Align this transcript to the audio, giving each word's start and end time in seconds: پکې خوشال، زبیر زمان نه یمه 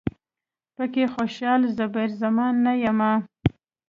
پکې 0.75 1.03
خوشال، 1.13 1.61
زبیر 1.77 2.09
زمان 2.21 2.53
نه 2.65 2.73
یمه 2.83 3.11